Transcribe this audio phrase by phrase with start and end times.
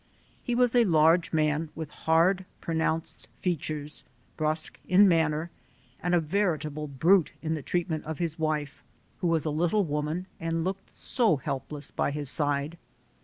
[0.41, 4.03] He was a large man with hard, pronounced features,
[4.35, 5.51] brusque in manner
[6.01, 8.81] and a veritable brute in the treatment of his wife,
[9.19, 12.79] who was a little woman, and looked so helpless by his side.